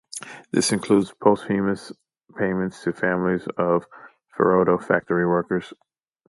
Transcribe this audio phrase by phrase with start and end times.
[0.49, 1.91] This includes posthumous
[2.35, 3.85] payments to families of
[4.35, 5.71] Ferodo factory workers.